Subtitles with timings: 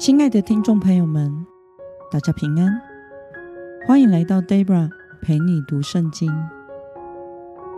[0.00, 1.44] 亲爱的听众朋友们，
[2.10, 2.80] 大家平安，
[3.86, 4.88] 欢迎来到 Debra
[5.20, 6.32] 陪你读圣经。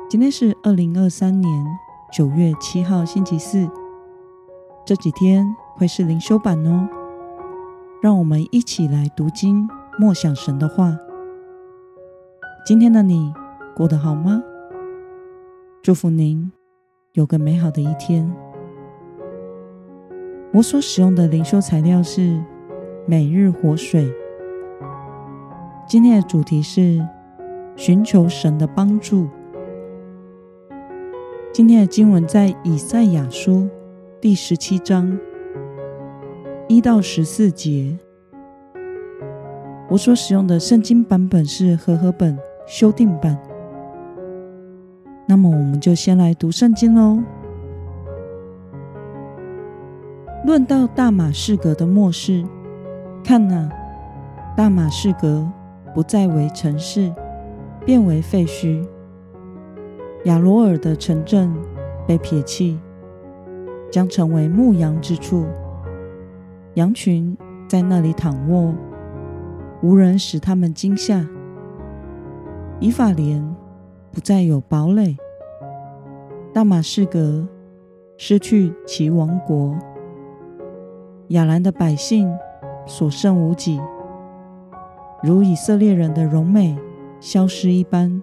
[0.08, 1.66] 今天是二零二三年
[2.12, 3.68] 九月七号，星期四。
[4.86, 5.44] 这几天
[5.74, 6.88] 会是灵修版哦，
[8.00, 9.68] 让我们一起来读经，
[9.98, 10.96] 默想神的话。
[12.64, 13.34] 今天的你
[13.74, 14.40] 过得好吗？
[15.82, 16.52] 祝福您
[17.14, 18.32] 有个美好的一天。
[20.52, 22.38] 我所使用的灵修材料是
[23.06, 24.12] 每日活水。
[25.88, 27.02] 今天的主题是
[27.74, 29.26] 寻求神的帮助。
[31.54, 33.66] 今天的经文在以赛亚书
[34.20, 35.18] 第十七章
[36.68, 37.98] 一到十四节。
[39.88, 43.38] 我所使用的圣经版本是和合本修订版。
[45.26, 47.22] 那么，我们就先来读圣经喽。
[50.44, 52.44] 论到大马士革的末世，
[53.22, 53.70] 看哪，
[54.56, 55.48] 大马士革
[55.94, 57.14] 不再为城市，
[57.86, 58.84] 变为废墟。
[60.24, 61.54] 亚罗尔的城镇
[62.08, 62.76] 被撇弃，
[63.88, 65.46] 将成为牧羊之处，
[66.74, 67.36] 羊群
[67.68, 68.74] 在那里躺卧，
[69.80, 71.24] 无人使他们惊吓。
[72.80, 73.54] 以法莲
[74.10, 75.16] 不再有堡垒，
[76.52, 77.46] 大马士革
[78.16, 79.72] 失去其王国。
[81.32, 82.30] 亚兰的百姓
[82.86, 83.80] 所剩无几，
[85.22, 86.78] 如以色列人的荣美
[87.20, 88.22] 消失一般。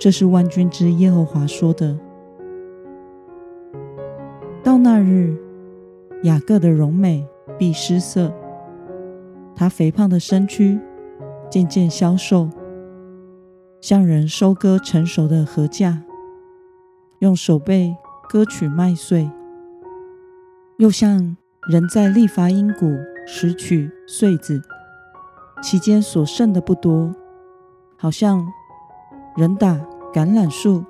[0.00, 1.98] 这是万军之耶和华说的。
[4.62, 5.36] 到那日，
[6.22, 7.26] 雅各的荣美
[7.58, 8.32] 必失色，
[9.54, 10.80] 他肥胖的身躯
[11.50, 12.48] 渐渐消瘦，
[13.82, 15.98] 像人收割成熟的禾稼，
[17.18, 17.94] 用手背
[18.26, 19.30] 割取麦穗，
[20.78, 21.36] 又像。
[21.68, 24.62] 人在利乏音谷拾取穗子，
[25.62, 27.14] 其间所剩的不多，
[27.98, 28.42] 好像
[29.36, 29.74] 人打
[30.14, 30.82] 橄榄树，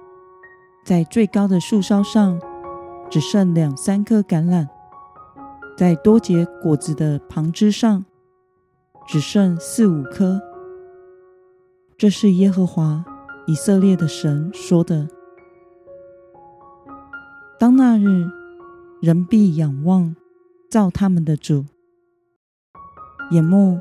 [0.85, 2.41] 在最高的树梢上
[3.11, 4.69] 只剩两三颗橄榄，
[5.77, 8.05] 在多结果子的旁枝上
[9.05, 10.41] 只剩四五颗。
[11.97, 13.05] 这是耶和华
[13.49, 15.09] 以色列的神说的。
[17.59, 18.31] 当那日，
[19.03, 20.15] 人必仰望。
[20.71, 21.65] 造他们的主，
[23.31, 23.81] 眼目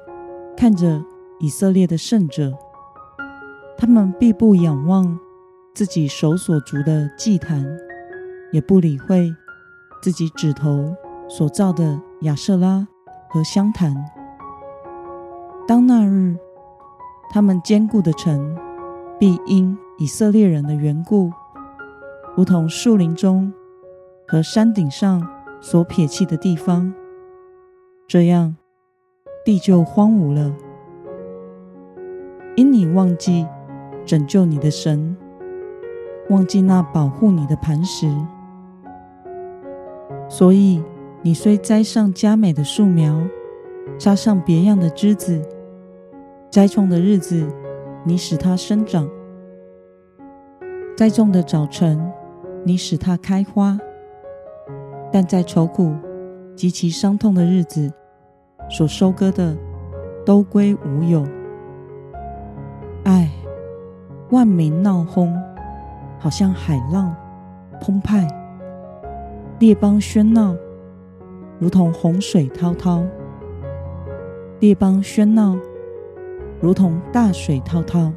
[0.56, 1.04] 看着
[1.38, 2.58] 以色列的圣者，
[3.78, 5.20] 他们必不仰望
[5.76, 7.66] 自己手所足的祭坛，
[8.54, 9.36] 也不理会
[10.02, 10.96] 自己指头
[11.28, 12.88] 所造的亚舍拉
[13.28, 13.94] 和香坛。
[15.68, 16.38] 当那日，
[17.30, 18.58] 他们坚固的城
[19.20, 21.34] 必因以色列人的缘故，
[22.38, 23.52] 如同树林中
[24.26, 25.37] 和山顶上。
[25.60, 26.94] 所撇弃的地方，
[28.08, 28.56] 这样
[29.44, 30.54] 地就荒芜了。
[32.56, 33.46] 因你忘记
[34.06, 35.16] 拯救你的神，
[36.30, 38.08] 忘记那保护你的磐石，
[40.30, 40.84] 所以
[41.22, 43.22] 你虽栽上佳美的树苗，
[44.00, 45.42] 插上别样的枝子，
[46.50, 47.48] 栽种的日子，
[48.04, 49.08] 你使它生长；
[50.96, 52.12] 栽种的早晨，
[52.64, 53.78] 你使它开花。
[55.12, 55.94] 但在愁苦
[56.56, 57.92] 及其伤痛的日子，
[58.70, 59.56] 所收割的
[60.26, 61.26] 都归无有。
[63.04, 63.30] 唉，
[64.32, 65.34] 万民闹哄，
[66.20, 67.16] 好像海浪
[67.80, 68.28] 澎湃；
[69.60, 70.56] 列邦喧闹，
[71.58, 73.04] 如同洪水滔滔；
[74.60, 75.58] 列邦喧闹，
[76.60, 78.12] 如同大水滔滔。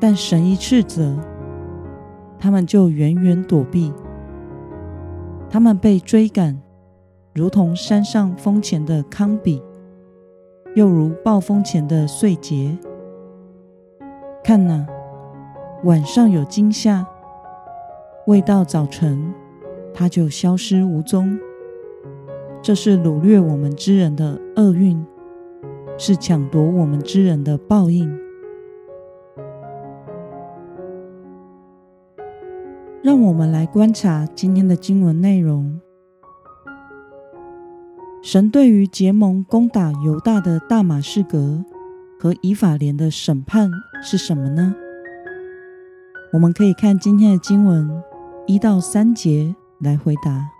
[0.00, 1.16] 但神一斥责，
[2.38, 3.92] 他们就远远躲避。
[5.48, 6.60] 他们被追赶，
[7.34, 9.62] 如同山上风前的糠秕，
[10.74, 12.76] 又如暴风前的碎秸。
[14.42, 14.86] 看呐，
[15.84, 17.06] 晚上有惊吓，
[18.26, 19.32] 未到早晨，
[19.94, 21.38] 它就消失无踪。
[22.62, 25.04] 这是掳掠我们之人的厄运，
[25.96, 28.25] 是抢夺我们之人的报应。
[33.16, 35.80] 让我们来观察今天的经文内容。
[38.22, 41.64] 神对于结盟攻打犹大的大马士革
[42.20, 43.70] 和以法莲的审判
[44.02, 44.74] 是什么呢？
[46.34, 47.90] 我们可以看今天的经文
[48.46, 50.55] 一到三节来回答。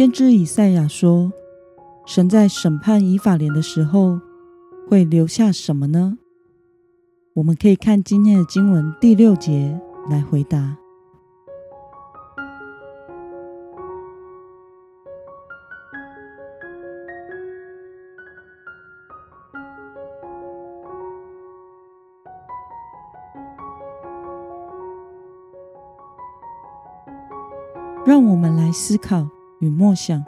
[0.00, 1.30] 先知以赛亚说
[2.08, 4.18] ：“神在审判以法莲的时候，
[4.88, 6.16] 会留下什么呢？”
[7.36, 10.78] 我们可以看今天的经文第六节来回答。
[28.06, 29.28] 让我们来思考
[29.60, 30.24] 与默想：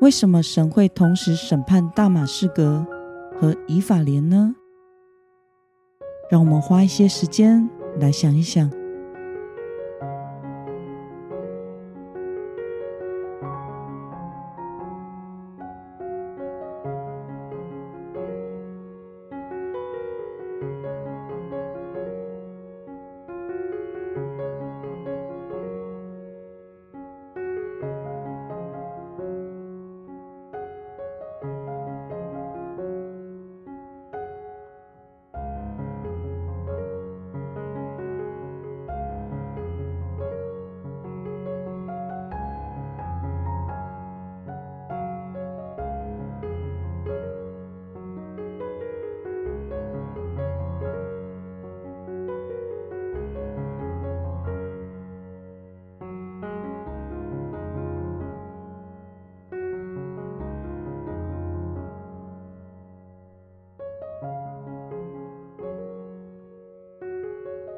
[0.00, 2.86] 为什么神会同时审判大马士革
[3.40, 4.54] 和以法莲呢？
[6.30, 7.68] 让我们花一些时间
[7.98, 8.70] 来想一想。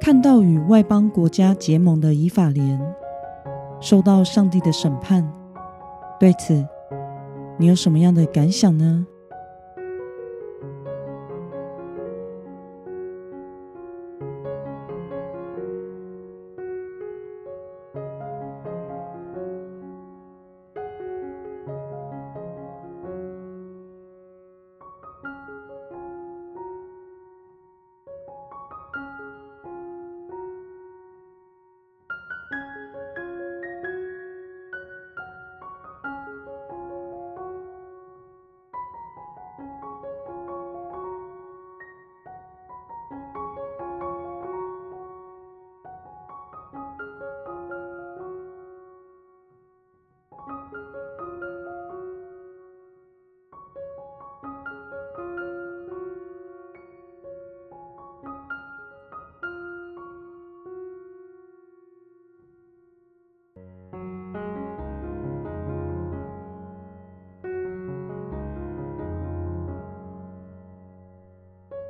[0.08, 2.80] 看到与外邦国家结盟的以法莲
[3.78, 5.30] 受到上帝的审判，
[6.18, 6.66] 对此
[7.58, 9.06] 你有什么样的感想呢？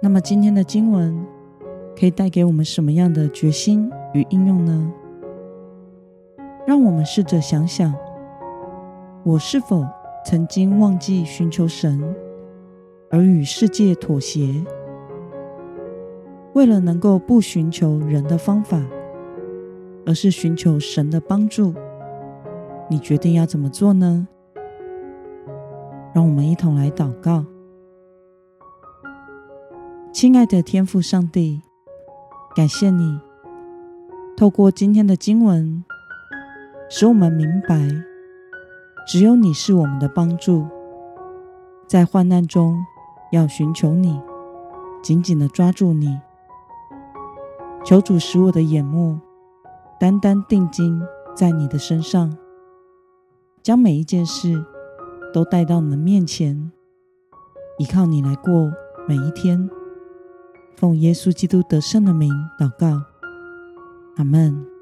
[0.00, 1.26] 那么今天的经文
[1.98, 4.92] 可以带给我们什么样的决心与应用呢？
[6.64, 7.92] 让我们试着想想，
[9.24, 9.84] 我是否
[10.24, 12.14] 曾经忘记寻求神，
[13.10, 14.64] 而与世界妥协？
[16.52, 18.80] 为了能够不寻求人的方法，
[20.06, 21.74] 而是寻求神的帮助，
[22.88, 24.28] 你决定要怎么做呢？
[26.14, 27.44] 让我们一同来祷告。
[30.10, 31.60] 亲爱的天父上帝，
[32.56, 33.20] 感谢你
[34.37, 35.84] 透过今天的经文，
[36.88, 37.77] 使我们明白，
[39.06, 40.67] 只有你是我们的帮助，
[41.86, 42.84] 在患难中
[43.32, 44.20] 要寻求你，
[45.03, 46.19] 紧紧的抓住你。
[47.84, 49.20] 求主使我的眼目
[50.00, 51.00] 单单定睛
[51.36, 52.36] 在你的身上，
[53.62, 54.65] 将每一件事
[55.32, 56.72] 都带到你的面前，
[57.79, 58.72] 依靠你来过
[59.06, 59.70] 每一天。
[60.79, 63.03] 奉耶稣基督得胜的名祷告，
[64.17, 64.78] 阿门。